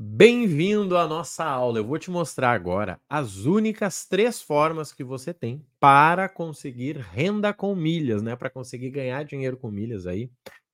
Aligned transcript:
Bem-vindo 0.00 0.96
à 0.96 1.08
nossa 1.08 1.44
aula. 1.44 1.80
Eu 1.80 1.84
vou 1.84 1.98
te 1.98 2.08
mostrar 2.08 2.52
agora 2.52 3.00
as 3.08 3.46
únicas 3.46 4.06
três 4.06 4.40
formas 4.40 4.92
que 4.92 5.02
você 5.02 5.34
tem 5.34 5.66
para 5.80 6.28
conseguir 6.28 6.98
renda 6.98 7.52
com 7.52 7.74
milhas, 7.74 8.22
né? 8.22 8.36
Para 8.36 8.48
conseguir 8.48 8.90
ganhar 8.90 9.24
dinheiro 9.24 9.56
com 9.56 9.72
milhas 9.72 10.06
aí. 10.06 10.30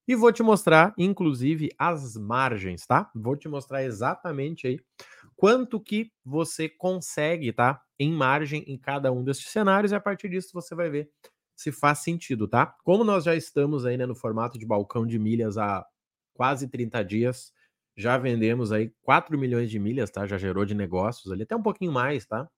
E 0.06 0.14
vou 0.14 0.30
te 0.30 0.42
mostrar, 0.42 0.92
inclusive, 0.98 1.70
as 1.78 2.18
margens, 2.18 2.84
tá? 2.86 3.10
Vou 3.14 3.34
te 3.34 3.48
mostrar 3.48 3.82
exatamente 3.82 4.66
aí 4.66 4.78
quanto 5.34 5.80
que 5.80 6.12
você 6.22 6.68
consegue, 6.68 7.50
tá? 7.50 7.80
Em 7.98 8.12
margem 8.12 8.62
em 8.66 8.76
cada 8.76 9.10
um 9.10 9.24
desses 9.24 9.46
cenários 9.46 9.90
e 9.90 9.94
a 9.94 10.00
partir 10.00 10.28
disso 10.28 10.50
você 10.52 10.74
vai 10.74 10.90
ver 10.90 11.10
se 11.56 11.72
faz 11.72 12.00
sentido, 12.00 12.46
tá? 12.46 12.76
Como 12.84 13.02
nós 13.02 13.24
já 13.24 13.34
estamos 13.34 13.86
aí 13.86 13.96
né, 13.96 14.04
no 14.04 14.14
formato 14.14 14.58
de 14.58 14.66
balcão 14.66 15.06
de 15.06 15.18
milhas 15.18 15.56
há 15.56 15.82
quase 16.34 16.68
30 16.68 17.02
dias, 17.02 17.54
já 17.96 18.18
vendemos 18.18 18.72
aí 18.72 18.92
4 19.02 19.38
milhões 19.38 19.70
de 19.70 19.78
milhas, 19.78 20.10
tá? 20.10 20.26
Já 20.26 20.36
gerou 20.36 20.64
de 20.64 20.74
negócios 20.74 21.32
ali, 21.32 21.42
até 21.42 21.54
um 21.54 21.62
pouquinho 21.62 21.92
mais, 21.92 22.26
tá? 22.26 22.48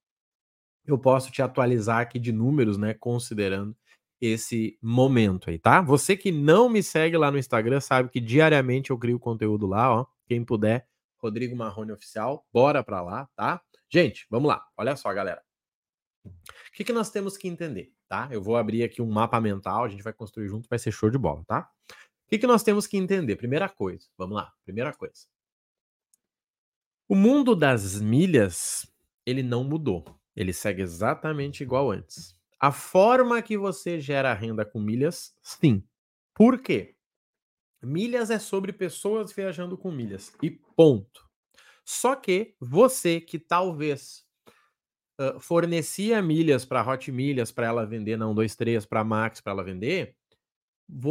Eu 0.87 0.99
posso 0.99 1.31
te 1.31 1.43
atualizar 1.43 2.01
aqui 2.01 2.19
de 2.19 2.33
números, 2.33 2.79
né? 2.79 2.95
Considerando 2.95 3.77
esse 4.21 4.79
momento 4.81 5.51
aí, 5.51 5.59
tá? 5.59 5.81
Você 5.81 6.17
que 6.17 6.33
não 6.33 6.69
me 6.69 6.83
segue 6.83 7.17
lá 7.17 7.31
no 7.31 7.39
Instagram 7.39 7.81
sabe 7.81 8.09
que 8.09 8.21
diariamente 8.21 8.91
eu 8.91 8.99
crio 8.99 9.19
conteúdo 9.19 9.67
lá, 9.67 9.93
ó. 9.93 10.07
Quem 10.27 10.45
puder, 10.45 10.89
Rodrigo 11.19 11.57
Marrone 11.57 11.93
Oficial, 11.93 12.47
bora 12.53 12.83
pra 12.83 13.03
lá, 13.03 13.29
tá? 13.37 13.61
Gente, 13.91 14.27
vamos 14.31 14.49
lá. 14.49 14.65
Olha 14.77 14.97
só, 14.97 15.13
galera. 15.13 15.43
O 16.25 16.31
que, 16.73 16.83
que 16.83 16.93
nós 16.93 17.11
temos 17.11 17.37
que 17.37 17.47
entender, 17.47 17.93
tá? 18.09 18.29
Eu 18.33 18.43
vou 18.43 18.57
abrir 18.57 18.83
aqui 18.83 19.01
um 19.01 19.11
mapa 19.11 19.41
mental, 19.41 19.85
a 19.85 19.89
gente 19.89 20.03
vai 20.03 20.13
construir 20.13 20.49
junto, 20.49 20.69
vai 20.69 20.79
ser 20.79 20.91
show 20.91 21.11
de 21.11 21.19
bola, 21.19 21.45
tá? 21.47 21.69
O 22.27 22.29
que, 22.29 22.39
que 22.39 22.47
nós 22.47 22.65
temos 22.65 22.89
que 22.89 22.97
entender? 22.97 23.37
Primeira 23.37 23.69
coisa, 23.69 24.07
vamos 24.19 24.37
lá. 24.37 24.53
Primeira 24.65 24.93
coisa. 24.93 25.27
O 27.09 27.15
mundo 27.15 27.55
das 27.55 28.01
milhas, 28.01 28.85
ele 29.25 29.45
não 29.45 29.63
mudou. 29.63 30.05
Ele 30.35 30.53
segue 30.53 30.83
exatamente 30.83 31.63
igual 31.63 31.91
antes. 31.93 32.35
A 32.59 32.73
forma 32.73 33.41
que 33.43 33.57
você 33.57 34.01
gera 34.01 34.35
renda 34.35 34.65
com 34.65 34.81
milhas, 34.81 35.37
sim. 35.41 35.87
Por 36.35 36.61
quê? 36.61 36.97
Milhas 37.81 38.29
é 38.29 38.41
sobre 38.41 38.73
pessoas 38.73 39.33
viajando 39.33 39.79
com 39.79 39.93
milhas. 39.93 40.33
E 40.43 40.51
ponto. 40.51 41.25
Só 41.85 42.17
que 42.17 42.57
você 42.59 43.21
que 43.21 43.39
talvez 43.39 44.27
uh, 45.21 45.39
fornecia 45.39 46.21
milhas 46.21 46.65
para 46.65 46.85
Hot 46.85 47.13
Milhas 47.13 47.53
para 47.53 47.69
ela 47.69 47.87
vender 47.87 48.17
na 48.17 48.27
123, 48.27 48.85
para 48.85 49.05
Max 49.05 49.41
para 49.41 49.53
ela 49.53 49.63
vender, 49.63 50.17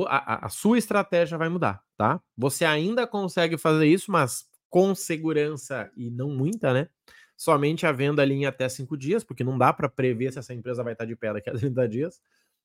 a, 0.08 0.45
a, 0.45 0.50
sua 0.50 0.78
estratégia 0.78 1.38
vai 1.38 1.50
mudar, 1.50 1.84
tá? 1.98 2.22
Você 2.38 2.66
ainda 2.66 3.06
consegue 3.06 3.58
fazer 3.58 3.88
isso, 3.88 4.12
mas 4.12 4.45
com 4.70 4.95
segurança 4.95 5.92
e 5.95 6.09
não 6.09 6.30
muita, 6.30 6.73
né? 6.73 6.90
Somente 7.38 7.86
a 7.86 7.92
venda 7.92 8.22
ali 8.22 8.34
em 8.34 8.46
até 8.46 8.68
cinco 8.70 8.98
dias, 8.98 9.23
porque 9.23 9.44
não 9.44 9.58
dá 9.58 9.73
para 9.73 9.90
prever 9.90 10.31
se 10.31 10.40
essa 10.40 10.53
empresa 10.53 10.84
vai 10.84 10.94
estar 10.94 11.06
de 11.06 11.16
pé 11.16 11.34
daqui 11.34 11.50
a 11.50 11.53
30 11.58 11.88
dias. 11.88 12.22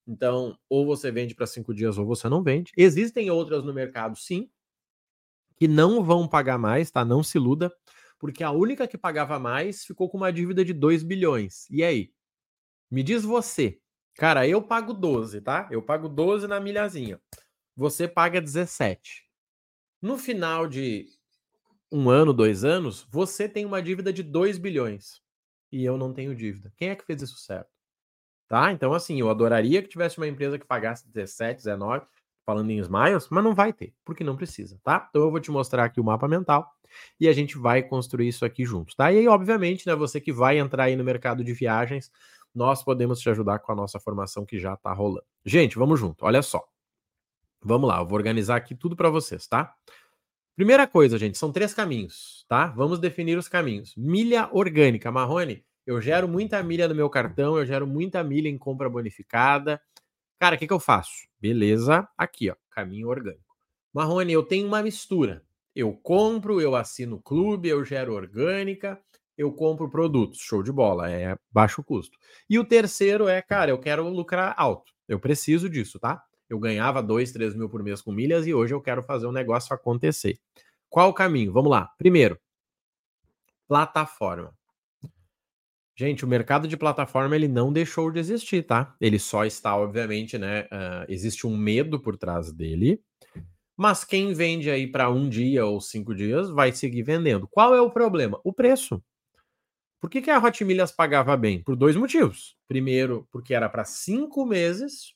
Então, 0.07 0.57
ou 0.69 0.87
você 0.87 1.11
vende 1.11 1.35
para 1.35 1.47
cinco 1.47 1.75
dias 1.75 1.99
ou 1.99 2.07
você 2.07 2.29
não 2.29 2.43
vende. 2.43 2.73
Existem 2.77 3.31
outras 3.31 3.65
no 3.65 3.75
mercado, 3.75 4.17
sim, 4.17 4.49
que 5.57 5.69
não 5.69 6.03
vão 6.03 6.27
pagar 6.27 6.59
mais, 6.59 6.91
tá? 6.91 7.05
Não 7.05 7.23
se 7.23 7.37
iluda, 7.37 7.73
porque 8.19 8.43
a 8.43 8.51
única 8.51 8.89
que 8.89 8.97
pagava 8.97 9.39
mais 9.39 9.85
ficou 9.85 10.09
com 10.09 10.17
uma 10.17 10.33
dívida 10.33 10.65
de 10.65 10.73
2 10.73 11.03
bilhões. 11.03 11.69
E 11.71 11.83
aí? 11.83 12.13
Me 12.91 13.03
diz 13.03 13.23
você, 13.23 13.79
Cara, 14.17 14.47
eu 14.47 14.63
pago 14.63 14.93
12, 14.93 15.41
tá? 15.41 15.69
Eu 15.71 15.83
pago 15.83 16.09
12 16.09 16.47
na 16.47 16.61
milhazinha. 16.61 17.21
Você 17.77 18.07
paga 18.07 18.41
17. 18.41 19.25
No 20.03 20.19
final 20.19 20.67
de 20.67 21.07
um 21.91 22.09
ano, 22.09 22.33
dois 22.33 22.65
anos, 22.65 23.07
você 23.11 23.49
tem 23.49 23.65
uma 23.65 23.83
dívida 23.83 24.13
de 24.13 24.23
2 24.23 24.59
bilhões. 24.59 25.23
E 25.73 25.85
eu 25.85 25.97
não 25.97 26.13
tenho 26.13 26.35
dívida. 26.35 26.73
Quem 26.77 26.91
é 26.91 26.97
que 26.97 27.05
fez 27.05 27.23
isso 27.23 27.39
certo? 27.39 27.71
Tá? 28.49 28.73
Então, 28.73 28.93
assim, 28.93 29.21
eu 29.21 29.31
adoraria 29.31 29.83
que 29.83 29.89
tivesse 29.89 30.19
uma 30.19 30.27
empresa 30.27 30.59
que 30.59 30.67
pagasse 30.67 31.07
17, 31.09 31.59
19, 31.59 32.05
falando 32.45 32.71
em 32.71 32.79
smiles, 32.79 33.29
mas 33.31 33.45
não 33.45 33.55
vai 33.55 33.73
ter, 33.73 33.95
porque 34.05 34.25
não 34.25 34.37
precisa, 34.37 34.81
tá? 34.83 35.07
Então 35.09 35.23
eu 35.23 35.31
vou 35.31 35.39
te 35.39 35.53
mostrar 35.53 35.85
aqui 35.85 36.01
o 36.01 36.05
mapa 36.05 36.27
mental 36.27 36.69
e 37.21 37.29
a 37.29 37.33
gente 37.33 37.57
vai 37.57 37.81
construir 37.81 38.27
isso 38.27 38.45
aqui 38.45 38.65
juntos, 38.65 38.97
tá? 38.97 39.13
E 39.13 39.19
aí, 39.19 39.29
obviamente, 39.29 39.87
né, 39.87 39.95
você 39.95 40.21
que 40.21 40.33
vai 40.33 40.59
entrar 40.59 40.85
aí 40.85 40.97
no 40.97 41.05
mercado 41.05 41.45
de 41.45 41.53
viagens, 41.53 42.11
nós 42.55 42.83
podemos 42.83 43.21
te 43.21 43.31
ajudar 43.31 43.59
com 43.61 43.73
a 43.73 43.75
nossa 43.75 44.01
formação 44.01 44.45
que 44.45 44.59
já 44.59 44.75
está 44.75 44.93
rolando. 44.93 45.25
Gente, 45.45 45.79
vamos 45.79 45.99
junto, 45.99 46.25
olha 46.25 46.43
só. 46.43 46.65
Vamos 47.63 47.89
lá, 47.89 47.99
eu 47.99 48.07
vou 48.07 48.17
organizar 48.17 48.57
aqui 48.57 48.75
tudo 48.75 48.97
para 48.97 49.11
vocês, 49.11 49.47
tá? 49.47 49.75
Primeira 50.57 50.87
coisa, 50.87 51.19
gente, 51.19 51.39
são 51.39 51.53
três 51.53 51.73
caminhos, 51.73 52.45
tá? 52.49 52.67
Vamos 52.67 52.99
definir 52.99 53.39
os 53.39 53.49
caminhos. 53.49 53.95
Milha 53.97 54.49
orgânica, 54.53 55.11
Marrone, 55.11 55.65
eu 55.87 56.01
gero 56.01 56.29
muita 56.29 56.63
milha 56.63 56.87
no 56.87 56.95
meu 56.95 57.09
cartão, 57.09 57.59
eu 57.59 57.65
gero 57.65 57.87
muita 57.87 58.23
milha 58.23 58.49
em 58.49 58.59
compra 58.59 58.89
bonificada. 58.89 59.81
Cara, 60.39 60.57
o 60.57 60.59
que, 60.59 60.67
que 60.67 60.73
eu 60.73 60.81
faço? 60.81 61.29
Beleza, 61.41 62.09
aqui, 62.17 62.51
ó, 62.51 62.57
caminho 62.71 63.09
orgânico. 63.09 63.57
Marrone, 63.93 64.33
eu 64.33 64.43
tenho 64.43 64.67
uma 64.67 64.83
mistura. 64.83 65.43
Eu 65.75 65.93
compro, 65.93 66.61
eu 66.61 66.75
assino 66.75 67.21
clube, 67.21 67.69
eu 67.69 67.85
gero 67.85 68.15
orgânica, 68.15 69.01
eu 69.41 69.51
compro 69.51 69.89
produtos, 69.89 70.39
show 70.39 70.63
de 70.63 70.71
bola, 70.71 71.11
é 71.11 71.35
baixo 71.51 71.83
custo. 71.83 72.19
E 72.49 72.59
o 72.59 72.65
terceiro 72.65 73.27
é, 73.27 73.41
cara, 73.41 73.71
eu 73.71 73.79
quero 73.79 74.07
lucrar 74.07 74.55
alto, 74.55 74.93
eu 75.09 75.19
preciso 75.19 75.67
disso, 75.71 75.99
tá? 75.99 76.23
Eu 76.47 76.59
ganhava 76.59 77.03
2, 77.03 77.33
3 77.33 77.57
mil 77.57 77.71
por 77.71 77.83
mês 77.83 78.03
com 78.03 78.13
milhas 78.13 78.47
e 78.47 78.53
hoje 78.53 78.75
eu 78.75 78.83
quero 78.83 79.03
fazer 79.03 79.27
um 79.27 79.33
negócio 79.33 79.75
acontecer. 79.75 80.39
Qual 80.91 81.09
o 81.09 81.15
caminho? 81.15 81.53
Vamos 81.55 81.71
lá. 81.71 81.89
Primeiro, 81.97 82.39
plataforma. 83.67 84.55
Gente, 85.97 86.23
o 86.23 86.29
mercado 86.29 86.69
de 86.69 86.77
plataforma 86.77 87.35
ele 87.35 87.49
não 87.49 87.73
deixou 87.73 88.11
de 88.11 88.19
existir, 88.19 88.63
tá? 88.67 88.95
Ele 89.01 89.19
só 89.19 89.47
está, 89.47 89.75
obviamente, 89.75 90.37
né? 90.37 90.65
Uh, 90.65 91.07
existe 91.09 91.47
um 91.47 91.57
medo 91.57 91.99
por 91.99 92.17
trás 92.17 92.53
dele, 92.53 93.01
mas 93.75 94.05
quem 94.05 94.35
vende 94.35 94.71
aí 94.71 94.87
para 94.87 95.09
um 95.09 95.31
dia 95.31 95.65
ou 95.65 95.81
cinco 95.81 96.15
dias 96.15 96.51
vai 96.51 96.73
seguir 96.73 97.03
vendendo. 97.03 97.49
Qual 97.49 97.75
é 97.75 97.81
o 97.81 97.91
problema? 97.91 98.39
O 98.45 98.53
preço. 98.53 99.03
Por 100.01 100.09
que, 100.09 100.23
que 100.23 100.31
a 100.31 100.39
Hot 100.39 100.65
Milhas 100.65 100.91
pagava 100.91 101.37
bem? 101.37 101.63
Por 101.63 101.77
dois 101.77 101.95
motivos. 101.95 102.57
Primeiro, 102.67 103.29
porque 103.31 103.53
era 103.53 103.69
para 103.69 103.85
cinco 103.85 104.47
meses. 104.47 105.15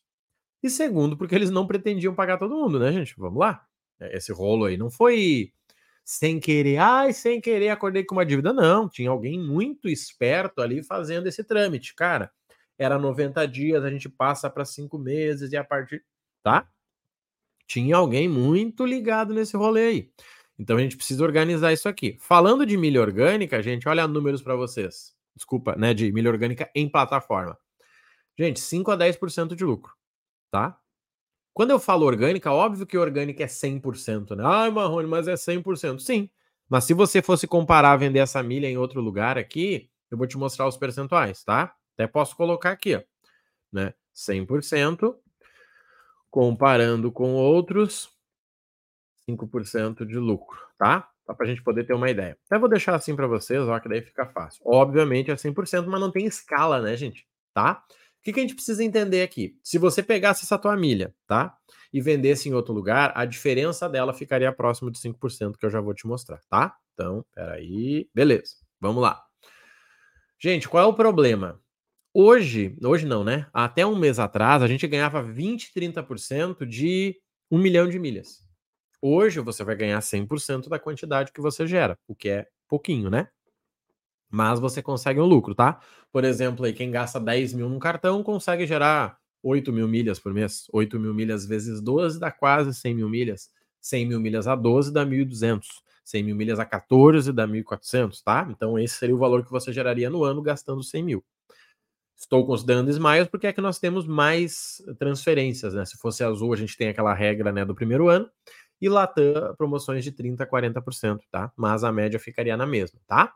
E 0.62 0.68
segundo, 0.68 1.16
porque 1.16 1.34
eles 1.34 1.50
não 1.50 1.66
pretendiam 1.66 2.14
pagar 2.14 2.38
todo 2.38 2.54
mundo, 2.54 2.78
né, 2.78 2.92
gente? 2.92 3.14
Vamos 3.16 3.38
lá. 3.38 3.66
É, 3.98 4.16
esse 4.16 4.32
rolo 4.32 4.66
aí 4.66 4.76
não 4.76 4.90
foi 4.90 5.52
sem 6.04 6.38
querer, 6.38 6.76
ai, 6.76 7.12
sem 7.14 7.40
querer 7.40 7.70
acordei 7.70 8.04
com 8.04 8.14
uma 8.14 8.26
dívida. 8.26 8.52
Não, 8.52 8.88
tinha 8.88 9.08
alguém 9.08 9.40
muito 9.40 9.88
esperto 9.88 10.60
ali 10.60 10.82
fazendo 10.82 11.26
esse 11.26 11.42
trâmite. 11.42 11.94
Cara, 11.94 12.30
era 12.78 12.98
90 12.98 13.46
dias, 13.48 13.84
a 13.84 13.90
gente 13.90 14.08
passa 14.08 14.50
para 14.50 14.64
cinco 14.64 14.98
meses 14.98 15.52
e 15.52 15.56
a 15.56 15.64
partir. 15.64 16.04
Tá? 16.42 16.68
Tinha 17.66 17.96
alguém 17.96 18.28
muito 18.28 18.84
ligado 18.84 19.32
nesse 19.32 19.56
rolê 19.56 19.86
aí. 19.86 20.10
Então 20.58 20.76
a 20.76 20.80
gente 20.80 20.96
precisa 20.96 21.22
organizar 21.24 21.72
isso 21.72 21.88
aqui. 21.88 22.16
Falando 22.20 22.64
de 22.64 22.76
milha 22.76 23.00
orgânica, 23.00 23.62
gente, 23.62 23.88
olha 23.88 24.06
números 24.06 24.42
para 24.42 24.54
vocês. 24.54 25.14
Desculpa, 25.34 25.74
né, 25.76 25.92
de 25.92 26.12
milha 26.12 26.30
orgânica 26.30 26.70
em 26.74 26.88
plataforma. 26.88 27.58
Gente, 28.38 28.60
5 28.60 28.90
a 28.90 28.96
10% 28.96 29.54
de 29.54 29.64
lucro, 29.64 29.92
tá? 30.50 30.78
Quando 31.52 31.70
eu 31.70 31.78
falo 31.78 32.04
orgânica, 32.04 32.52
óbvio 32.52 32.86
que 32.86 32.98
orgânica 32.98 33.44
é 33.44 33.46
100%, 33.46 34.34
né? 34.36 34.42
Ai, 34.44 34.70
Marrone, 34.70 35.08
mas 35.08 35.28
é 35.28 35.34
100%. 35.34 36.00
Sim. 36.00 36.28
Mas 36.68 36.84
se 36.84 36.94
você 36.94 37.22
fosse 37.22 37.46
comparar 37.46 37.96
vender 37.96 38.18
essa 38.18 38.42
milha 38.42 38.68
em 38.68 38.76
outro 38.76 39.00
lugar 39.00 39.38
aqui, 39.38 39.88
eu 40.10 40.18
vou 40.18 40.26
te 40.26 40.36
mostrar 40.36 40.66
os 40.66 40.76
percentuais, 40.76 41.44
tá? 41.44 41.74
Até 41.94 42.08
posso 42.08 42.34
colocar 42.36 42.72
aqui, 42.72 42.96
ó, 42.96 43.02
né? 43.72 43.94
100% 44.12 45.14
comparando 46.30 47.12
com 47.12 47.34
outros 47.34 48.08
5% 49.28 50.06
de 50.06 50.16
lucro, 50.16 50.58
tá? 50.78 51.08
Só 51.26 51.32
para 51.34 51.46
a 51.46 51.48
gente 51.48 51.62
poder 51.62 51.84
ter 51.84 51.94
uma 51.94 52.10
ideia. 52.10 52.36
Até 52.46 52.58
vou 52.58 52.68
deixar 52.68 52.94
assim 52.94 53.16
para 53.16 53.26
vocês, 53.26 53.62
ó, 53.62 53.78
que 53.80 53.88
daí 53.88 54.02
fica 54.02 54.26
fácil. 54.26 54.60
Obviamente 54.64 55.30
é 55.30 55.34
100%, 55.34 55.86
mas 55.86 56.00
não 56.00 56.10
tem 56.10 56.26
escala, 56.26 56.80
né, 56.82 56.96
gente? 56.96 57.26
Tá? 57.54 57.82
O 57.90 58.22
que, 58.24 58.32
que 58.32 58.40
a 58.40 58.42
gente 58.42 58.54
precisa 58.54 58.82
entender 58.82 59.22
aqui? 59.22 59.58
Se 59.62 59.78
você 59.78 60.02
pegasse 60.02 60.44
essa 60.44 60.58
tua 60.58 60.76
milha, 60.76 61.14
tá? 61.26 61.54
E 61.92 62.00
vendesse 62.00 62.48
em 62.48 62.54
outro 62.54 62.74
lugar, 62.74 63.12
a 63.14 63.24
diferença 63.24 63.88
dela 63.88 64.12
ficaria 64.12 64.52
próximo 64.52 64.90
de 64.90 64.98
5%, 64.98 65.56
que 65.58 65.64
eu 65.64 65.70
já 65.70 65.80
vou 65.80 65.94
te 65.94 66.06
mostrar, 66.06 66.40
tá? 66.48 66.76
Então, 66.94 67.24
peraí. 67.34 68.08
Beleza, 68.14 68.56
vamos 68.80 69.02
lá. 69.02 69.22
Gente, 70.40 70.68
qual 70.68 70.84
é 70.84 70.86
o 70.86 70.94
problema? 70.94 71.60
Hoje, 72.12 72.76
hoje 72.82 73.06
não, 73.06 73.24
né? 73.24 73.46
Até 73.52 73.84
um 73.84 73.96
mês 73.96 74.18
atrás, 74.18 74.62
a 74.62 74.66
gente 74.66 74.86
ganhava 74.86 75.22
20, 75.22 75.72
30% 75.72 76.64
de 76.64 77.16
um 77.50 77.58
milhão 77.58 77.88
de 77.88 77.98
milhas. 77.98 78.43
Hoje 79.06 79.38
você 79.38 79.62
vai 79.62 79.76
ganhar 79.76 80.00
100% 80.00 80.66
da 80.66 80.78
quantidade 80.78 81.30
que 81.30 81.38
você 81.38 81.66
gera, 81.66 81.98
o 82.08 82.14
que 82.14 82.26
é 82.30 82.48
pouquinho, 82.66 83.10
né? 83.10 83.28
Mas 84.30 84.58
você 84.58 84.80
consegue 84.80 85.20
um 85.20 85.26
lucro, 85.26 85.54
tá? 85.54 85.78
Por 86.10 86.24
exemplo, 86.24 86.64
aí, 86.64 86.72
quem 86.72 86.90
gasta 86.90 87.20
10 87.20 87.52
mil 87.52 87.68
num 87.68 87.78
cartão 87.78 88.22
consegue 88.22 88.66
gerar 88.66 89.18
8 89.42 89.70
mil 89.70 89.86
milhas 89.86 90.18
por 90.18 90.32
mês. 90.32 90.68
8 90.72 90.98
mil 90.98 91.12
milhas 91.12 91.44
vezes 91.44 91.82
12 91.82 92.18
dá 92.18 92.32
quase 92.32 92.72
100 92.72 92.94
mil 92.94 93.10
milhas. 93.10 93.50
100 93.78 94.06
mil 94.06 94.18
milhas 94.18 94.46
a 94.46 94.56
12 94.56 94.90
dá 94.90 95.04
1.200. 95.04 95.66
100 96.02 96.22
mil 96.22 96.34
milhas 96.34 96.58
a 96.58 96.64
14 96.64 97.30
dá 97.30 97.46
1.400, 97.46 98.22
tá? 98.24 98.48
Então 98.48 98.78
esse 98.78 98.94
seria 98.94 99.14
o 99.14 99.18
valor 99.18 99.44
que 99.44 99.50
você 99.50 99.70
geraria 99.70 100.08
no 100.08 100.24
ano 100.24 100.40
gastando 100.40 100.82
100 100.82 101.02
mil. 101.02 101.24
Estou 102.16 102.46
considerando 102.46 102.88
Smiles 102.90 103.28
porque 103.28 103.48
é 103.48 103.52
que 103.52 103.60
nós 103.60 103.78
temos 103.78 104.06
mais 104.06 104.82
transferências, 104.98 105.74
né? 105.74 105.84
Se 105.84 105.98
fosse 105.98 106.24
azul, 106.24 106.54
a 106.54 106.56
gente 106.56 106.74
tem 106.74 106.88
aquela 106.88 107.12
regra 107.12 107.52
né, 107.52 107.66
do 107.66 107.74
primeiro 107.74 108.08
ano, 108.08 108.30
e 108.80 108.88
Latam, 108.88 109.54
promoções 109.56 110.04
de 110.04 110.12
30% 110.12 110.40
a 110.40 110.46
40%, 110.46 111.20
tá? 111.30 111.52
Mas 111.56 111.84
a 111.84 111.92
média 111.92 112.18
ficaria 112.18 112.56
na 112.56 112.66
mesma, 112.66 113.00
tá? 113.06 113.34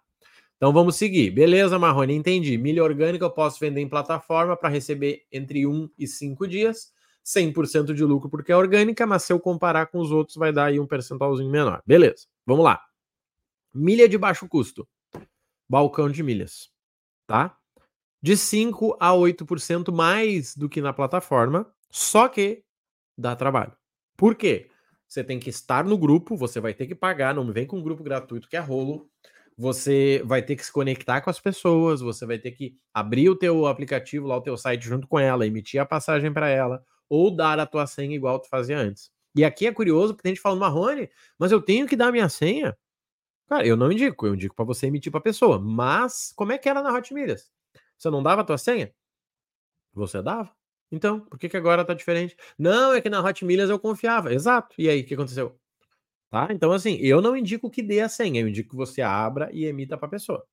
Então 0.57 0.73
vamos 0.73 0.97
seguir. 0.97 1.31
Beleza, 1.31 1.79
Marrone, 1.79 2.15
entendi. 2.15 2.59
Milha 2.59 2.83
orgânica 2.83 3.25
eu 3.25 3.31
posso 3.31 3.61
vender 3.61 3.81
em 3.81 3.89
plataforma 3.89 4.57
para 4.57 4.69
receber 4.69 5.23
entre 5.31 5.67
1 5.67 5.91
e 5.99 6.07
5 6.07 6.47
dias, 6.49 6.93
100% 7.25 7.95
de 7.95 8.05
lucro 8.05 8.29
porque 8.29 8.53
é 8.53 8.57
orgânica, 8.57 9.07
mas 9.07 9.23
se 9.23 9.33
eu 9.33 9.39
comparar 9.39 9.87
com 9.87 9.99
os 9.99 10.11
outros 10.11 10.37
vai 10.37 10.53
dar 10.53 10.67
aí 10.67 10.81
um 10.81 10.87
percentualzinho 10.87 11.51
menor. 11.51 11.83
Beleza, 11.87 12.27
vamos 12.45 12.65
lá. 12.65 12.83
Milha 13.73 14.09
de 14.09 14.19
baixo 14.19 14.49
custo. 14.49 14.89
Balcão 15.69 16.11
de 16.11 16.23
milhas, 16.23 16.71
tá? 17.27 17.59
de 18.21 18.37
5 18.37 18.97
a 19.01 19.13
8% 19.13 19.93
mais 19.93 20.57
do 20.57 20.69
que 20.69 20.81
na 20.81 20.93
plataforma, 20.93 21.67
só 21.91 22.29
que 22.29 22.65
dá 23.17 23.35
trabalho. 23.35 23.73
Por 24.17 24.35
quê? 24.35 24.71
Você 25.09 25.25
tem 25.25 25.41
que 25.41 25.49
estar 25.51 25.85
no 25.85 25.97
grupo, 25.97 26.37
você 26.37 26.61
vai 26.61 26.75
ter 26.75 26.87
que 26.87 26.95
pagar, 26.95 27.35
não 27.35 27.51
vem 27.53 27.67
com 27.67 27.79
um 27.79 27.83
grupo 27.83 28.03
gratuito 28.03 28.49
que 28.49 28.57
é 28.57 28.61
rolo. 28.61 29.09
Você 29.57 30.23
vai 30.25 30.43
ter 30.43 30.55
que 30.55 30.65
se 30.65 30.73
conectar 30.73 31.21
com 31.21 31.31
as 31.31 31.41
pessoas, 31.41 32.01
você 32.01 32.25
vai 32.27 32.39
ter 32.39 32.53
que 32.53 32.77
abrir 32.95 33.29
o 33.29 33.35
teu 33.37 33.67
aplicativo 33.67 34.27
lá, 34.27 34.37
o 34.37 34.41
teu 34.41 34.57
site 34.57 34.85
junto 34.85 35.09
com 35.09 35.19
ela, 35.19 35.47
emitir 35.47 35.81
a 35.81 35.87
passagem 35.87 36.33
para 36.33 36.49
ela, 36.49 36.85
ou 37.09 37.35
dar 37.35 37.59
a 37.59 37.67
tua 37.67 37.87
senha 37.87 38.15
igual 38.15 38.39
tu 38.39 38.49
fazia 38.49 38.79
antes. 38.79 39.11
E 39.35 39.45
aqui 39.45 39.67
é 39.67 39.73
curioso, 39.73 40.15
porque 40.15 40.23
tem 40.23 40.35
gente 40.35 40.43
falando, 40.43 40.61
Marrone, 40.61 41.09
mas 41.39 41.51
eu 41.51 41.61
tenho 41.61 41.87
que 41.87 41.97
dar 41.97 42.13
minha 42.13 42.29
senha? 42.29 42.77
Cara, 43.49 43.67
eu 43.67 43.77
não 43.77 43.91
indico, 43.91 44.27
eu 44.27 44.35
indico 44.35 44.55
para 44.55 44.65
você 44.65 44.87
emitir 44.87 45.11
para 45.11 45.21
a 45.21 45.23
pessoa. 45.23 45.59
Mas 45.59 46.33
como 46.37 46.53
é 46.53 46.59
que 46.59 46.69
era 46.69 46.83
na 46.83 46.93
Hot 46.95 47.13
Milhas? 47.15 47.51
Você 47.97 48.11
não 48.11 48.23
dava 48.23 48.43
a 48.43 48.45
tua 48.45 48.59
senha? 48.59 48.93
Você 49.95 50.23
dava. 50.23 50.58
Então, 50.91 51.21
por 51.21 51.39
que, 51.39 51.49
que 51.49 51.57
agora 51.57 51.85
tá 51.85 51.95
diferente? 51.95 52.37
Não, 52.59 52.93
é 52.93 53.01
que 53.01 53.11
na 53.11 53.23
Hot 53.23 53.45
Milhas 53.45 53.71
eu 53.71 53.79
confiava. 53.79 54.33
Exato. 54.33 54.75
E 54.79 54.89
aí, 54.89 55.03
o 55.03 55.05
que 55.05 55.15
aconteceu? 55.15 55.59
Tá? 56.31 56.49
Então, 56.51 56.73
assim, 56.73 56.97
eu 56.97 57.23
não 57.23 57.37
indico 57.37 57.71
que 57.71 57.83
dê 57.83 58.01
a 58.01 58.09
senha, 58.09 58.41
eu 58.41 58.49
indico 58.49 58.71
que 58.71 58.77
você 58.77 59.01
abra 59.03 59.51
e 59.53 59.65
emita 59.65 59.97
para 59.97 60.07
a 60.09 60.11
pessoa. 60.11 60.45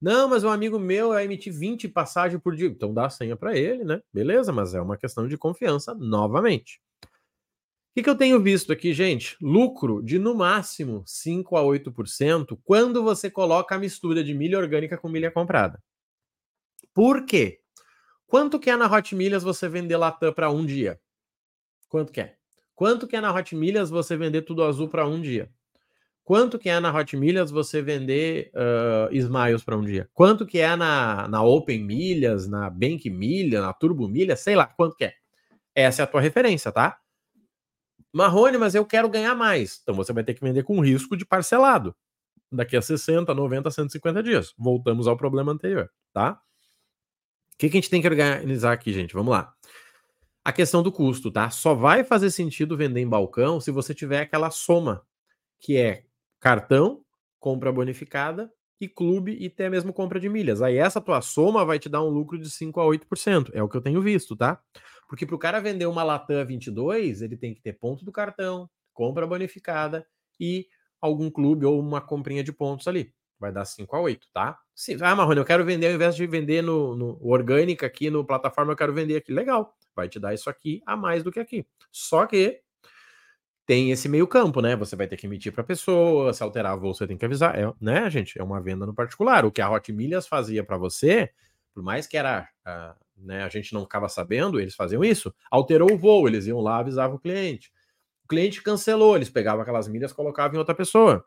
Não, 0.00 0.28
mas 0.28 0.44
um 0.44 0.48
amigo 0.48 0.78
meu 0.78 1.10
vai 1.10 1.24
emitir 1.24 1.52
20 1.52 1.86
passagens 1.88 2.40
por 2.42 2.56
dia. 2.56 2.68
Então 2.68 2.94
dá 2.94 3.06
a 3.06 3.10
senha 3.10 3.36
para 3.36 3.56
ele, 3.56 3.84
né? 3.84 4.00
Beleza, 4.12 4.50
mas 4.50 4.74
é 4.74 4.80
uma 4.80 4.96
questão 4.96 5.28
de 5.28 5.36
confiança 5.36 5.94
novamente. 5.94 6.80
O 7.04 7.92
que, 7.94 8.02
que 8.04 8.08
eu 8.10 8.16
tenho 8.16 8.40
visto 8.40 8.72
aqui, 8.72 8.94
gente? 8.94 9.36
Lucro 9.42 10.02
de 10.02 10.18
no 10.18 10.34
máximo 10.34 11.02
5 11.06 11.56
a 11.56 11.62
8% 11.62 12.58
quando 12.64 13.02
você 13.02 13.30
coloca 13.30 13.74
a 13.74 13.78
mistura 13.78 14.24
de 14.24 14.32
milha 14.32 14.58
orgânica 14.58 14.96
com 14.96 15.08
milha 15.08 15.30
comprada. 15.30 15.82
Por 16.94 17.26
quê? 17.26 17.59
Quanto 18.30 18.60
que 18.60 18.70
é 18.70 18.76
na 18.76 18.86
Hot 18.86 19.12
Milhas 19.12 19.42
você 19.42 19.68
vender 19.68 19.96
Latam 19.96 20.32
para 20.32 20.48
um 20.52 20.64
dia? 20.64 21.00
Quanto 21.88 22.12
que 22.12 22.20
é? 22.20 22.36
Quanto 22.76 23.08
que 23.08 23.16
é 23.16 23.20
na 23.20 23.34
Hot 23.34 23.56
Milhas 23.56 23.90
você 23.90 24.16
vender 24.16 24.42
tudo 24.42 24.62
azul 24.62 24.88
para 24.88 25.04
um 25.04 25.20
dia? 25.20 25.50
Quanto 26.22 26.56
que 26.56 26.68
é 26.68 26.78
na 26.78 26.96
Hot 26.96 27.16
Milhas 27.16 27.50
você 27.50 27.82
vender 27.82 28.52
uh, 28.54 29.12
Smiles 29.12 29.64
para 29.64 29.76
um 29.76 29.84
dia? 29.84 30.08
Quanto 30.14 30.46
que 30.46 30.60
é 30.60 30.76
na, 30.76 31.26
na 31.26 31.42
Open 31.42 31.82
Milhas, 31.82 32.46
na 32.46 32.70
Bank 32.70 33.10
Milha, 33.10 33.62
na 33.62 33.72
Turbo 33.72 34.06
Milha, 34.06 34.36
sei 34.36 34.54
lá, 34.54 34.64
quanto 34.64 34.94
que 34.94 35.06
é? 35.06 35.14
Essa 35.74 36.02
é 36.02 36.04
a 36.04 36.06
tua 36.06 36.20
referência, 36.20 36.70
tá? 36.70 37.00
Marrone, 38.12 38.58
mas 38.58 38.76
eu 38.76 38.86
quero 38.86 39.08
ganhar 39.08 39.34
mais. 39.34 39.80
Então 39.82 39.92
você 39.92 40.12
vai 40.12 40.22
ter 40.22 40.34
que 40.34 40.40
vender 40.40 40.62
com 40.62 40.78
risco 40.78 41.16
de 41.16 41.26
parcelado. 41.26 41.96
Daqui 42.52 42.76
a 42.76 42.82
60, 42.82 43.34
90, 43.34 43.68
150 43.72 44.22
dias. 44.22 44.54
Voltamos 44.56 45.08
ao 45.08 45.16
problema 45.16 45.50
anterior, 45.50 45.90
tá? 46.12 46.40
Que, 47.60 47.68
que 47.68 47.76
a 47.76 47.80
gente 47.80 47.90
tem 47.90 48.00
que 48.00 48.08
organizar 48.08 48.72
aqui, 48.72 48.90
gente? 48.90 49.12
Vamos 49.12 49.32
lá. 49.32 49.52
A 50.42 50.50
questão 50.50 50.82
do 50.82 50.90
custo, 50.90 51.30
tá? 51.30 51.50
Só 51.50 51.74
vai 51.74 52.02
fazer 52.02 52.30
sentido 52.30 52.74
vender 52.74 53.00
em 53.00 53.08
balcão 53.08 53.60
se 53.60 53.70
você 53.70 53.94
tiver 53.94 54.22
aquela 54.22 54.50
soma, 54.50 55.06
que 55.60 55.76
é 55.76 56.04
cartão, 56.40 57.04
compra 57.38 57.70
bonificada 57.70 58.50
e 58.80 58.88
clube 58.88 59.36
e 59.38 59.48
até 59.48 59.68
mesmo 59.68 59.92
compra 59.92 60.18
de 60.18 60.26
milhas. 60.26 60.62
Aí 60.62 60.78
essa 60.78 61.02
tua 61.02 61.20
soma 61.20 61.62
vai 61.62 61.78
te 61.78 61.90
dar 61.90 62.02
um 62.02 62.08
lucro 62.08 62.38
de 62.38 62.48
5 62.48 62.80
a 62.80 62.84
8%. 62.84 63.50
É 63.52 63.62
o 63.62 63.68
que 63.68 63.76
eu 63.76 63.82
tenho 63.82 64.00
visto, 64.00 64.34
tá? 64.34 64.58
Porque 65.06 65.26
para 65.26 65.36
o 65.36 65.38
cara 65.38 65.60
vender 65.60 65.84
uma 65.84 66.02
Latam 66.02 66.46
22, 66.46 67.20
ele 67.20 67.36
tem 67.36 67.52
que 67.52 67.60
ter 67.60 67.74
ponto 67.74 68.06
do 68.06 68.12
cartão, 68.12 68.70
compra 68.94 69.26
bonificada 69.26 70.06
e 70.40 70.66
algum 70.98 71.30
clube 71.30 71.66
ou 71.66 71.78
uma 71.78 72.00
comprinha 72.00 72.42
de 72.42 72.54
pontos 72.54 72.88
ali. 72.88 73.12
Vai 73.38 73.52
dar 73.52 73.66
5 73.66 73.94
a 73.94 74.00
8, 74.00 74.28
tá? 74.32 74.58
Sim. 74.80 74.96
Ah, 75.02 75.14
Marrone, 75.14 75.38
eu 75.38 75.44
quero 75.44 75.62
vender, 75.62 75.88
ao 75.88 75.92
invés 75.92 76.16
de 76.16 76.26
vender 76.26 76.62
no, 76.62 76.96
no 76.96 77.34
aqui 77.84 78.08
no 78.08 78.24
plataforma, 78.24 78.72
eu 78.72 78.76
quero 78.76 78.94
vender 78.94 79.14
aqui. 79.14 79.30
Legal. 79.30 79.76
Vai 79.94 80.08
te 80.08 80.18
dar 80.18 80.32
isso 80.32 80.48
aqui 80.48 80.80
a 80.86 80.96
mais 80.96 81.22
do 81.22 81.30
que 81.30 81.38
aqui. 81.38 81.66
Só 81.92 82.24
que 82.24 82.62
tem 83.66 83.90
esse 83.90 84.08
meio 84.08 84.26
campo, 84.26 84.62
né? 84.62 84.74
Você 84.76 84.96
vai 84.96 85.06
ter 85.06 85.18
que 85.18 85.26
emitir 85.26 85.52
para 85.52 85.60
a 85.60 85.66
pessoa, 85.66 86.32
se 86.32 86.42
alterar 86.42 86.72
a 86.72 86.76
voo, 86.76 86.94
você 86.94 87.06
tem 87.06 87.18
que 87.18 87.24
avisar, 87.26 87.58
é, 87.58 87.70
né, 87.78 88.08
gente? 88.08 88.40
É 88.40 88.42
uma 88.42 88.58
venda 88.58 88.86
no 88.86 88.94
particular. 88.94 89.44
O 89.44 89.52
que 89.52 89.60
a 89.60 89.70
Hot 89.70 89.92
Milhas 89.92 90.26
fazia 90.26 90.64
para 90.64 90.78
você, 90.78 91.30
por 91.74 91.82
mais 91.82 92.06
que 92.06 92.16
era, 92.16 92.48
uh, 92.66 92.98
né, 93.18 93.42
a 93.42 93.50
gente 93.50 93.74
não 93.74 93.82
ficava 93.82 94.08
sabendo, 94.08 94.58
eles 94.58 94.74
faziam 94.74 95.04
isso. 95.04 95.30
Alterou 95.50 95.92
o 95.92 95.98
voo, 95.98 96.26
eles 96.26 96.46
iam 96.46 96.58
lá 96.58 96.78
avisavam 96.78 97.16
o 97.16 97.20
cliente. 97.20 97.70
O 98.24 98.28
cliente 98.28 98.62
cancelou, 98.62 99.14
eles 99.14 99.28
pegavam 99.28 99.60
aquelas 99.60 99.86
milhas, 99.88 100.10
colocavam 100.10 100.54
em 100.54 100.58
outra 100.58 100.74
pessoa 100.74 101.22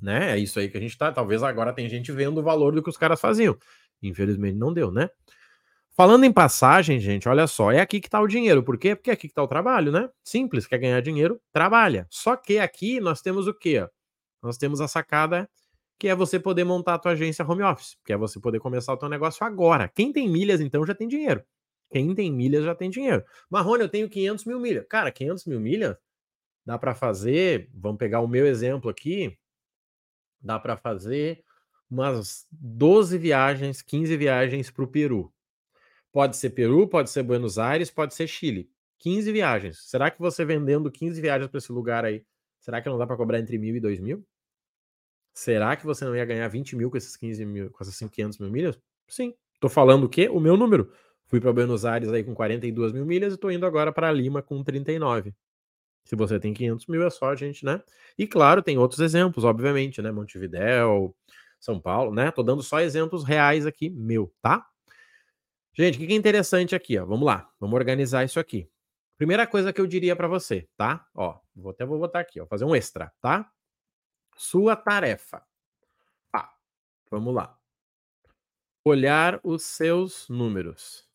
né? 0.00 0.32
É 0.32 0.38
isso 0.38 0.58
aí 0.58 0.68
que 0.68 0.76
a 0.76 0.80
gente 0.80 0.96
tá. 0.96 1.12
Talvez 1.12 1.42
agora 1.42 1.72
tem 1.72 1.88
gente 1.88 2.10
vendo 2.12 2.38
o 2.38 2.42
valor 2.42 2.74
do 2.74 2.82
que 2.82 2.88
os 2.88 2.96
caras 2.96 3.20
faziam. 3.20 3.56
Infelizmente 4.02 4.56
não 4.56 4.72
deu, 4.72 4.90
né? 4.90 5.08
Falando 5.96 6.24
em 6.24 6.32
passagem, 6.32 6.98
gente, 6.98 7.28
olha 7.28 7.46
só, 7.46 7.70
é 7.70 7.80
aqui 7.80 8.00
que 8.00 8.10
tá 8.10 8.20
o 8.20 8.26
dinheiro. 8.26 8.64
Por 8.64 8.76
quê? 8.76 8.96
Porque 8.96 9.10
é 9.10 9.12
aqui 9.12 9.28
que 9.28 9.34
tá 9.34 9.42
o 9.42 9.48
trabalho, 9.48 9.92
né? 9.92 10.10
Simples, 10.24 10.66
quer 10.66 10.78
ganhar 10.78 11.00
dinheiro, 11.00 11.40
trabalha. 11.52 12.06
Só 12.10 12.36
que 12.36 12.58
aqui 12.58 12.98
nós 12.98 13.20
temos 13.20 13.46
o 13.46 13.54
quê? 13.54 13.88
Nós 14.42 14.56
temos 14.58 14.80
a 14.80 14.88
sacada 14.88 15.48
que 15.98 16.08
é 16.08 16.14
você 16.14 16.40
poder 16.40 16.64
montar 16.64 16.94
a 16.94 16.98
tua 16.98 17.12
agência 17.12 17.44
home 17.48 17.62
office, 17.62 17.96
que 18.04 18.12
é 18.12 18.16
você 18.16 18.40
poder 18.40 18.58
começar 18.58 18.92
o 18.92 18.96
teu 18.96 19.08
negócio 19.08 19.46
agora. 19.46 19.88
Quem 19.88 20.12
tem 20.12 20.28
milhas, 20.28 20.60
então, 20.60 20.84
já 20.84 20.94
tem 20.94 21.06
dinheiro. 21.06 21.44
Quem 21.90 22.12
tem 22.12 22.32
milhas 22.32 22.64
já 22.64 22.74
tem 22.74 22.90
dinheiro. 22.90 23.24
Marrone, 23.48 23.82
eu 23.82 23.88
tenho 23.88 24.08
500 24.08 24.44
mil 24.46 24.58
milhas. 24.58 24.84
Cara, 24.88 25.12
500 25.12 25.46
mil 25.46 25.60
milhas 25.60 25.96
dá 26.66 26.76
para 26.76 26.94
fazer, 26.94 27.70
vamos 27.72 27.98
pegar 27.98 28.20
o 28.20 28.26
meu 28.26 28.46
exemplo 28.46 28.90
aqui, 28.90 29.38
dá 30.44 30.58
para 30.58 30.76
fazer 30.76 31.42
umas 31.90 32.46
12 32.52 33.16
viagens, 33.18 33.80
15 33.80 34.16
viagens 34.16 34.70
para 34.70 34.84
o 34.84 34.88
Peru. 34.88 35.32
Pode 36.12 36.36
ser 36.36 36.50
Peru, 36.50 36.86
pode 36.86 37.10
ser 37.10 37.22
Buenos 37.22 37.58
Aires, 37.58 37.90
pode 37.90 38.14
ser 38.14 38.26
Chile. 38.28 38.70
15 38.98 39.32
viagens. 39.32 39.78
Será 39.88 40.10
que 40.10 40.20
você 40.20 40.44
vendendo 40.44 40.90
15 40.90 41.20
viagens 41.20 41.50
para 41.50 41.58
esse 41.58 41.72
lugar 41.72 42.04
aí, 42.04 42.24
será 42.60 42.80
que 42.80 42.88
não 42.88 42.98
dá 42.98 43.06
para 43.06 43.16
cobrar 43.16 43.38
entre 43.38 43.58
mil 43.58 43.74
e 43.74 43.80
dois 43.80 43.98
mil? 43.98 44.24
Será 45.32 45.74
que 45.74 45.84
você 45.84 46.04
não 46.04 46.14
ia 46.14 46.24
ganhar 46.24 46.46
20 46.46 46.76
mil 46.76 46.90
com 46.90 46.96
esses 46.96 47.16
15 47.16 47.44
mil, 47.44 47.70
com 47.70 47.82
essas 47.82 47.98
500 47.98 48.38
mil 48.38 48.50
milhas? 48.50 48.78
Sim. 49.08 49.34
Tô 49.58 49.68
falando 49.68 50.04
o 50.04 50.08
quê? 50.08 50.28
O 50.28 50.38
meu 50.38 50.56
número. 50.56 50.92
Fui 51.26 51.40
para 51.40 51.52
Buenos 51.52 51.84
Aires 51.84 52.12
aí 52.12 52.22
com 52.22 52.34
42 52.34 52.92
mil 52.92 53.04
milhas 53.04 53.34
e 53.34 53.36
tô 53.36 53.50
indo 53.50 53.66
agora 53.66 53.92
para 53.92 54.12
Lima 54.12 54.42
com 54.42 54.62
39. 54.62 55.34
Se 56.04 56.14
você 56.14 56.38
tem 56.38 56.52
500 56.52 56.86
mil, 56.86 57.02
é 57.02 57.10
só 57.10 57.30
a 57.30 57.36
gente, 57.36 57.64
né? 57.64 57.82
E 58.18 58.26
claro, 58.26 58.62
tem 58.62 58.78
outros 58.78 59.00
exemplos, 59.00 59.44
obviamente, 59.44 60.02
né? 60.02 60.12
Montevidéu, 60.12 61.14
São 61.58 61.80
Paulo, 61.80 62.14
né? 62.14 62.30
Tô 62.30 62.42
dando 62.42 62.62
só 62.62 62.80
exemplos 62.80 63.24
reais 63.24 63.66
aqui, 63.66 63.88
meu, 63.90 64.32
tá? 64.42 64.66
Gente, 65.72 65.96
o 65.96 66.06
que 66.06 66.12
é 66.12 66.16
interessante 66.16 66.74
aqui, 66.74 66.98
ó? 66.98 67.06
Vamos 67.06 67.26
lá, 67.26 67.50
vamos 67.58 67.74
organizar 67.74 68.24
isso 68.24 68.38
aqui. 68.38 68.70
Primeira 69.16 69.46
coisa 69.46 69.72
que 69.72 69.80
eu 69.80 69.86
diria 69.86 70.14
para 70.14 70.28
você, 70.28 70.68
tá? 70.76 71.08
Ó, 71.14 71.40
vou 71.54 71.70
até 71.70 71.84
vou 71.84 71.98
botar 71.98 72.20
aqui, 72.20 72.40
ó, 72.40 72.46
fazer 72.46 72.64
um 72.64 72.76
extra, 72.76 73.12
tá? 73.20 73.50
Sua 74.36 74.76
tarefa. 74.76 75.42
Tá, 76.30 76.52
vamos 77.10 77.34
lá. 77.34 77.58
Olhar 78.84 79.40
os 79.42 79.62
seus 79.64 80.28
números. 80.28 81.08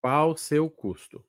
Qual 0.00 0.30
o 0.30 0.36
seu 0.36 0.70
custo? 0.70 1.24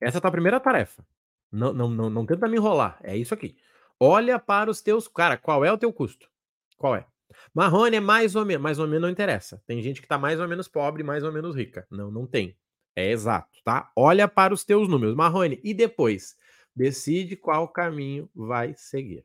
Essa 0.00 0.16
é 0.16 0.18
a 0.18 0.20
tua 0.20 0.30
primeira 0.30 0.58
tarefa. 0.58 1.06
Não, 1.50 1.72
não, 1.72 1.88
não, 1.88 2.10
não 2.10 2.26
tenta 2.26 2.48
me 2.48 2.56
enrolar. 2.56 2.98
É 3.02 3.16
isso 3.16 3.34
aqui. 3.34 3.56
Olha 3.98 4.38
para 4.38 4.70
os 4.70 4.82
teus. 4.82 5.08
Cara, 5.08 5.36
qual 5.36 5.64
é 5.64 5.72
o 5.72 5.78
teu 5.78 5.92
custo? 5.92 6.28
Qual 6.76 6.94
é? 6.94 7.06
Marrone 7.54 7.96
é 7.96 8.00
mais 8.00 8.34
ou 8.34 8.44
menos. 8.44 8.62
Mais 8.62 8.78
ou 8.78 8.86
menos 8.86 9.02
não 9.02 9.10
interessa. 9.10 9.62
Tem 9.66 9.80
gente 9.82 10.02
que 10.02 10.08
tá 10.08 10.18
mais 10.18 10.40
ou 10.40 10.48
menos 10.48 10.68
pobre, 10.68 11.02
mais 11.02 11.24
ou 11.24 11.32
menos 11.32 11.56
rica. 11.56 11.86
Não, 11.90 12.10
não 12.10 12.26
tem. 12.26 12.56
É 12.94 13.10
exato, 13.10 13.60
tá? 13.64 13.90
Olha 13.94 14.26
para 14.26 14.54
os 14.54 14.64
teus 14.64 14.88
números. 14.88 15.14
Marrone, 15.14 15.60
e 15.62 15.74
depois? 15.74 16.36
Decide 16.74 17.36
qual 17.36 17.68
caminho 17.68 18.28
vai 18.34 18.74
seguir. 18.76 19.22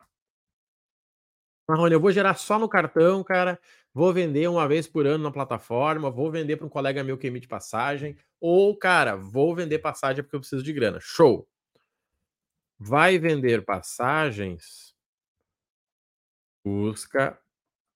Marrone, 1.69 1.93
eu 1.93 1.99
vou 1.99 2.11
gerar 2.11 2.35
só 2.35 2.59
no 2.59 2.67
cartão, 2.67 3.23
cara. 3.23 3.59
Vou 3.93 4.13
vender 4.13 4.47
uma 4.49 4.67
vez 4.67 4.87
por 4.87 5.05
ano 5.05 5.23
na 5.23 5.31
plataforma. 5.31 6.09
Vou 6.09 6.31
vender 6.31 6.57
para 6.57 6.65
um 6.65 6.69
colega 6.69 7.03
meu 7.03 7.17
que 7.17 7.27
emite 7.27 7.47
passagem. 7.47 8.17
Ou, 8.39 8.75
cara, 8.77 9.15
vou 9.15 9.53
vender 9.55 9.79
passagem 9.79 10.23
porque 10.23 10.35
eu 10.35 10.39
preciso 10.39 10.63
de 10.63 10.73
grana. 10.73 10.99
Show 11.01 11.47
vai 12.81 13.19
vender 13.19 13.63
passagens 13.63 14.91
Busca 16.65 17.39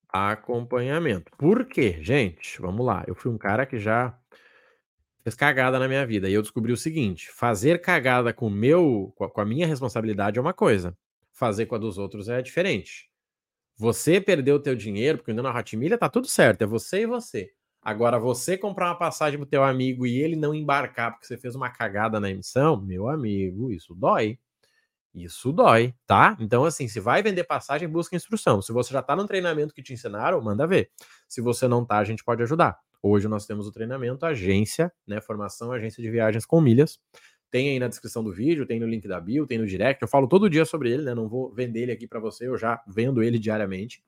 acompanhamento. 0.10 1.32
Por 1.38 1.66
quê, 1.66 2.02
gente? 2.02 2.60
Vamos 2.62 2.86
lá. 2.86 3.04
Eu 3.08 3.14
fui 3.16 3.32
um 3.32 3.38
cara 3.38 3.66
que 3.66 3.78
já 3.78 4.18
fez 5.24 5.36
cagada 5.36 5.78
na 5.78 5.88
minha 5.88 6.06
vida 6.06 6.30
e 6.30 6.34
eu 6.34 6.42
descobri 6.42 6.72
o 6.72 6.78
seguinte: 6.78 7.30
fazer 7.32 7.82
cagada 7.82 8.34
com 8.34 8.50
meu, 8.50 9.14
com 9.16 9.42
a 9.42 9.46
minha 9.46 9.68
responsabilidade 9.68 10.40
é 10.40 10.42
uma 10.42 10.54
coisa, 10.54 10.98
fazer 11.34 11.66
com 11.68 11.76
a 11.76 11.78
dos 11.78 11.98
outros 11.98 12.30
é 12.30 12.42
diferente. 12.42 13.10
Você 13.78 14.22
perdeu 14.22 14.56
o 14.56 14.60
teu 14.60 14.76
dinheiro, 14.76 15.18
porque 15.20 15.34
na 15.34 15.52
Ratimilha 15.52 15.98
tá 15.98 16.10
tudo 16.10 16.28
certo, 16.28 16.64
é 16.64 16.66
você 16.66 17.02
e 17.02 17.06
você. 17.06 17.52
Agora, 17.82 18.18
você 18.18 18.58
comprar 18.58 18.88
uma 18.88 18.98
passagem 18.98 19.38
pro 19.38 19.48
teu 19.48 19.64
amigo 19.64 20.08
e 20.08 20.18
ele 20.18 20.36
não 20.36 20.56
embarcar 20.56 21.12
porque 21.12 21.28
você 21.28 21.38
fez 21.38 21.56
uma 21.56 21.70
cagada 21.70 22.20
na 22.20 22.32
emissão, 22.32 22.82
meu 22.82 23.10
amigo, 23.10 23.72
isso 23.72 23.94
dói. 23.94 24.40
Isso 25.16 25.54
dói, 25.54 25.94
tá? 26.06 26.36
Então, 26.42 26.66
assim, 26.66 26.90
se 26.90 27.00
vai 27.00 27.24
vender 27.24 27.46
passagem, 27.46 27.88
busca 27.88 28.18
instrução. 28.18 28.62
Se 28.62 28.74
você 28.74 28.92
já 28.92 29.02
tá 29.02 29.16
no 29.16 29.26
treinamento 29.26 29.74
que 29.74 29.82
te 29.82 29.94
ensinaram, 29.94 30.42
manda 30.42 30.68
ver. 30.68 30.92
Se 31.26 31.40
você 31.40 31.70
não 31.70 31.86
tá, 31.86 32.00
a 32.00 32.04
gente 32.04 32.22
pode 32.22 32.44
ajudar. 32.44 32.78
Hoje 33.02 33.26
nós 33.30 33.46
temos 33.46 33.66
o 33.66 33.72
treinamento 33.72 34.26
agência, 34.26 34.92
né? 35.08 35.22
Formação 35.22 35.72
agência 35.72 36.04
de 36.04 36.12
viagens 36.12 36.46
com 36.46 36.60
milhas. 36.60 37.00
Tem 37.50 37.70
aí 37.70 37.80
na 37.80 37.88
descrição 37.88 38.22
do 38.22 38.34
vídeo, 38.34 38.66
tem 38.66 38.78
no 38.78 38.86
link 38.86 39.08
da 39.08 39.22
bio, 39.22 39.48
tem 39.48 39.58
no 39.58 39.66
direct. 39.66 40.02
Eu 40.02 40.08
falo 40.10 40.28
todo 40.28 40.50
dia 40.50 40.66
sobre 40.66 40.92
ele, 40.92 41.04
né? 41.04 41.16
Não 41.16 41.30
vou 41.30 41.50
vender 41.54 41.84
ele 41.84 41.94
aqui 41.94 42.06
para 42.06 42.20
você, 42.20 42.48
eu 42.48 42.58
já 42.58 42.84
vendo 42.86 43.24
ele 43.24 43.40
diariamente. 43.40 44.04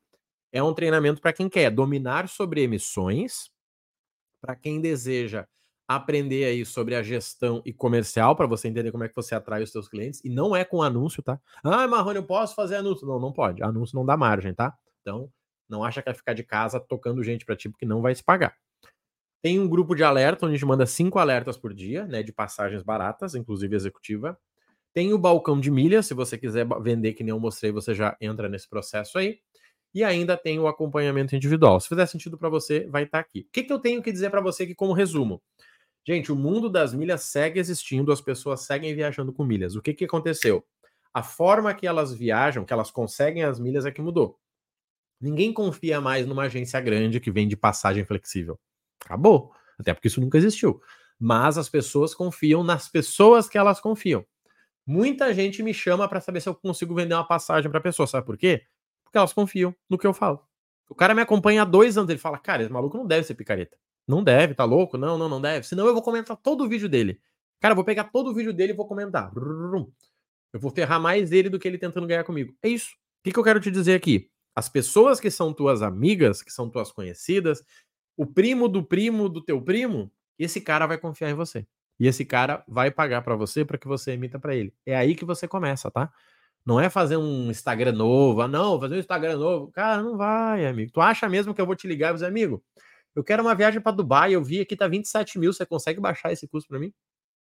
É 0.52 0.62
um 0.62 0.74
treinamento 0.74 1.22
para 1.22 1.32
quem 1.32 1.48
quer 1.48 1.72
dominar 1.72 2.28
sobre 2.28 2.64
emissões, 2.64 3.50
para 4.42 4.58
quem 4.58 4.82
deseja 4.82 5.48
aprender 5.88 6.46
aí 6.46 6.66
sobre 6.66 6.96
a 6.96 7.02
gestão 7.02 7.62
e 7.66 7.72
comercial 7.72 8.36
para 8.36 8.46
você 8.46 8.68
entender 8.68 8.92
como 8.92 9.06
é 9.06 9.08
que 9.08 9.16
você 9.16 9.34
atrai 9.34 9.64
os 9.64 9.72
seus 9.72 9.88
clientes 9.88 10.20
e 10.24 10.30
não 10.30 10.56
é 10.56 10.66
com 10.66 10.84
anúncio, 10.84 11.24
tá? 11.24 11.40
Ah, 11.64 11.88
Marrone, 11.88 12.18
eu 12.18 12.24
posso 12.24 12.54
fazer 12.54 12.76
anúncio? 12.76 13.08
Não, 13.08 13.20
não 13.20 13.32
pode. 13.32 13.64
Anúncio 13.64 13.96
não 13.96 14.06
dá 14.06 14.18
margem, 14.18 14.54
tá? 14.54 14.78
Então, 15.02 15.32
não 15.70 15.84
acha 15.84 16.02
que 16.02 16.10
vai 16.10 16.14
ficar 16.14 16.34
de 16.34 16.44
casa 16.44 16.80
tocando 16.80 17.24
gente 17.24 17.46
para 17.46 17.56
ti 17.56 17.70
porque 17.70 17.86
não 17.86 18.02
vai 18.02 18.14
se 18.14 18.24
pagar. 18.24 18.54
Tem 19.42 19.60
um 19.60 19.68
grupo 19.70 19.96
de 19.96 20.04
alerta 20.04 20.46
onde 20.46 20.56
a 20.56 20.58
gente 20.58 20.68
manda 20.68 20.86
cinco 20.86 21.20
alertas 21.20 21.58
por 21.58 21.74
dia, 21.74 22.06
né, 22.06 22.22
de 22.22 22.34
passagens 22.34 22.84
baratas, 22.84 23.34
inclusive 23.34 23.76
executiva. 23.76 24.38
Tem 24.94 25.14
o 25.14 25.18
balcão 25.18 25.60
de 25.60 25.70
milhas, 25.70 26.08
se 26.08 26.14
você 26.14 26.38
quiser 26.38 26.68
vender 26.82 27.14
que 27.14 27.24
nem 27.24 27.30
eu 27.30 27.40
mostrei, 27.40 27.72
você 27.72 27.94
já 27.94 28.18
entra 28.20 28.50
nesse 28.50 28.68
processo 28.68 29.18
aí. 29.18 29.40
E 29.94 30.04
ainda 30.04 30.36
tem 30.36 30.60
o 30.60 30.68
acompanhamento 30.68 31.36
individual. 31.36 31.80
Se 31.80 31.88
fizer 31.88 32.06
sentido 32.08 32.38
para 32.38 32.50
você, 32.50 32.88
vai 32.88 33.04
estar 33.04 33.20
tá 33.20 33.22
aqui. 33.22 33.42
O 33.42 33.52
que, 33.52 33.64
que 33.64 33.72
eu 33.72 33.80
tenho 33.80 34.02
que 34.02 34.12
dizer 34.12 34.30
para 34.30 34.42
você 34.42 34.64
aqui 34.64 34.76
como 34.76 34.94
resumo? 34.94 35.42
Gente, 36.08 36.32
o 36.32 36.36
mundo 36.38 36.70
das 36.70 36.94
milhas 36.94 37.24
segue 37.24 37.60
existindo, 37.60 38.14
as 38.14 38.22
pessoas 38.22 38.62
seguem 38.62 38.96
viajando 38.96 39.34
com 39.34 39.44
milhas. 39.44 39.76
O 39.76 39.82
que, 39.82 39.94
que 39.94 40.06
aconteceu? 40.06 40.66
A 41.14 41.22
forma 41.22 41.74
que 41.74 41.86
elas 41.86 42.14
viajam, 42.14 42.64
que 42.64 42.72
elas 42.72 42.90
conseguem 42.90 43.44
as 43.44 43.60
milhas 43.60 43.86
é 43.86 43.92
que 43.92 44.02
mudou. 44.02 44.40
Ninguém 45.20 45.52
confia 45.52 46.00
mais 46.00 46.26
numa 46.26 46.44
agência 46.44 46.80
grande 46.80 47.20
que 47.20 47.30
vende 47.30 47.58
passagem 47.58 48.06
flexível. 48.06 48.58
Acabou. 49.04 49.52
Até 49.78 49.94
porque 49.94 50.08
isso 50.08 50.22
nunca 50.22 50.38
existiu. 50.38 50.82
Mas 51.20 51.58
as 51.58 51.68
pessoas 51.68 52.16
confiam 52.16 52.64
nas 52.64 52.88
pessoas 52.88 53.50
que 53.50 53.58
elas 53.58 53.82
confiam. 53.82 54.26
Muita 54.86 55.34
gente 55.34 55.62
me 55.62 55.74
chama 55.74 56.08
para 56.08 56.22
saber 56.22 56.40
se 56.40 56.48
eu 56.48 56.56
consigo 56.56 56.96
vender 56.96 57.16
uma 57.16 57.28
passagem 57.28 57.70
para 57.70 57.82
pessoa. 57.82 58.08
Sabe 58.08 58.26
por 58.26 58.38
quê? 58.38 58.64
Porque 59.04 59.18
elas 59.18 59.34
confiam 59.34 59.76
no 59.90 59.98
que 59.98 60.08
eu 60.08 60.14
falo. 60.14 60.42
O 60.88 60.96
cara 60.96 61.14
me 61.14 61.22
acompanha 61.22 61.64
há 61.64 61.66
dois 61.66 61.98
anos. 61.98 62.10
Ele 62.10 62.18
fala, 62.20 62.38
cara, 62.38 62.64
esse 62.64 62.72
maluco 62.72 62.96
não 62.96 63.06
deve 63.06 63.28
ser 63.28 63.36
picareta. 63.36 63.78
Não 64.08 64.24
deve, 64.24 64.54
tá 64.54 64.64
louco? 64.64 64.98
Não, 64.98 65.18
não, 65.18 65.28
não 65.28 65.42
deve. 65.42 65.68
Senão 65.68 65.86
eu 65.86 65.94
vou 65.94 66.02
comentar 66.02 66.38
todo 66.38 66.64
o 66.64 66.70
vídeo 66.70 66.88
dele. 66.88 67.20
Cara, 67.60 67.74
eu 67.74 67.76
vou 67.76 67.84
pegar 67.84 68.06
todo 68.06 68.30
o 68.30 68.34
vídeo 68.34 68.54
dele 68.54 68.72
e 68.72 68.76
vou 68.76 68.88
comentar. 68.88 69.32
Eu 70.54 70.60
vou 70.60 70.72
ferrar 70.72 71.00
mais 71.00 71.32
ele 71.32 71.50
do 71.50 71.60
que 71.60 71.68
ele 71.68 71.78
tentando 71.78 72.08
ganhar 72.08 72.24
comigo. 72.24 72.56
É 72.64 72.70
isso. 72.70 72.92
O 73.26 73.30
que, 73.30 73.38
eu 73.38 73.44
quero 73.44 73.60
te 73.60 73.70
dizer 73.70 73.96
aqui? 73.96 74.30
As 74.56 74.70
pessoas 74.70 75.20
que 75.20 75.30
são 75.30 75.54
tuas 75.54 75.82
amigas, 75.82 76.42
que 76.42 76.52
são 76.52 76.70
tuas 76.70 76.92
conhecidas, 76.92 77.64
o 78.16 78.26
primo 78.26 78.68
do 78.68 78.84
primo 78.84 79.28
do 79.28 79.42
teu 79.42 79.62
primo, 79.62 80.12
esse 80.40 80.62
cara 80.62 80.88
vai 80.88 80.98
confiar 80.98 81.30
em 81.30 81.34
você. 81.34 81.68
E 82.00 82.08
esse 82.08 82.24
cara 82.24 82.64
vai 82.68 82.90
pagar 82.90 83.22
para 83.24 83.36
você 83.36 83.66
para 83.66 83.78
que 83.78 83.88
você 83.88 84.12
emita 84.12 84.40
para 84.40 84.56
ele. 84.56 84.74
É 84.86 84.96
aí 84.96 85.16
que 85.16 85.26
você 85.26 85.48
começa, 85.48 85.92
tá? 85.92 86.12
Não 86.66 86.80
é 86.80 86.90
fazer 86.90 87.18
um 87.18 87.50
Instagram 87.50 87.94
novo, 87.94 88.42
ah, 88.42 88.48
não, 88.48 88.80
fazer 88.80 88.96
um 88.96 89.00
Instagram 89.00 89.38
novo. 89.38 89.72
Cara, 89.72 90.02
não 90.02 90.18
vai, 90.18 90.66
amigo. 90.66 90.92
Tu 90.92 91.02
acha 91.02 91.28
mesmo 91.28 91.54
que 91.54 91.62
eu 91.62 91.66
vou 91.66 91.76
te 91.76 91.88
ligar 91.88 92.12
e 92.12 92.14
dizer, 92.16 92.28
amigo, 92.28 92.64
eu 93.18 93.24
quero 93.24 93.42
uma 93.42 93.56
viagem 93.56 93.82
para 93.82 93.92
Dubai, 93.92 94.32
eu 94.36 94.44
vi 94.44 94.62
aqui 94.62 94.76
tá 94.76 94.88
27 94.88 95.40
mil, 95.40 95.52
você 95.52 95.66
consegue 95.66 96.00
baixar 96.00 96.32
esse 96.32 96.48
custo 96.48 96.70
para 96.70 96.78
mim? 96.78 96.94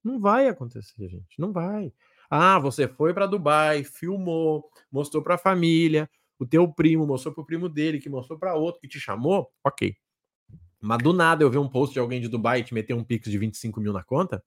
Não 0.03 0.19
vai 0.19 0.49
acontecer, 0.49 1.07
gente, 1.07 1.39
não 1.39 1.53
vai. 1.53 1.93
Ah, 2.31 2.59
você 2.59 2.89
foi 2.89 3.13
para 3.13 3.27
Dubai, 3.27 3.85
filmou, 3.85 4.71
mostrou 4.91 5.23
para 5.23 5.35
a 5.35 5.39
família, 5.39 6.09
o 6.39 6.47
teu 6.47 6.67
primo 6.67 7.07
mostrou 7.07 7.35
para 7.35 7.43
o 7.43 7.45
primo 7.45 7.69
dele, 7.69 8.01
que 8.01 8.09
mostrou 8.09 8.39
para 8.39 8.55
outro, 8.55 8.81
que 8.81 8.89
te 8.89 8.99
chamou, 8.99 9.53
ok. 9.63 9.95
Mas 10.81 10.97
do 11.03 11.13
nada 11.13 11.45
eu 11.45 11.51
ver 11.51 11.59
um 11.59 11.69
post 11.69 11.93
de 11.93 11.99
alguém 11.99 12.23
de 12.23 12.29
Dubai 12.29 12.65
que 12.65 12.73
meteu 12.73 12.97
um 12.97 13.05
pix 13.05 13.31
de 13.31 13.37
25 13.37 13.83
mil 13.83 13.93
na 13.93 14.03
conta, 14.03 14.43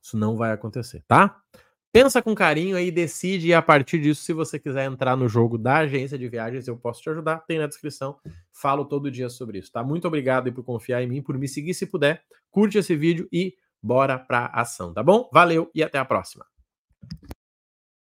isso 0.00 0.16
não 0.16 0.34
vai 0.34 0.50
acontecer, 0.50 1.04
tá? 1.06 1.42
Pensa 1.94 2.20
com 2.20 2.34
carinho 2.34 2.76
aí, 2.76 2.90
decide 2.90 3.46
e 3.46 3.54
a 3.54 3.62
partir 3.62 4.00
disso, 4.00 4.24
se 4.24 4.32
você 4.32 4.58
quiser 4.58 4.84
entrar 4.84 5.16
no 5.16 5.28
jogo 5.28 5.56
da 5.56 5.76
agência 5.76 6.18
de 6.18 6.28
viagens, 6.28 6.66
eu 6.66 6.76
posso 6.76 7.00
te 7.00 7.08
ajudar, 7.08 7.44
tem 7.46 7.56
na 7.56 7.68
descrição, 7.68 8.16
falo 8.52 8.84
todo 8.84 9.08
dia 9.08 9.28
sobre 9.28 9.60
isso, 9.60 9.70
tá? 9.70 9.80
Muito 9.84 10.08
obrigado 10.08 10.52
por 10.52 10.64
confiar 10.64 11.04
em 11.04 11.06
mim, 11.06 11.22
por 11.22 11.38
me 11.38 11.46
seguir 11.46 11.72
se 11.72 11.86
puder, 11.86 12.24
curte 12.50 12.78
esse 12.78 12.96
vídeo 12.96 13.28
e 13.32 13.54
bora 13.80 14.18
pra 14.18 14.46
ação, 14.46 14.92
tá 14.92 15.04
bom? 15.04 15.30
Valeu 15.32 15.70
e 15.72 15.84
até 15.84 15.96
a 15.96 16.04
próxima. 16.04 16.44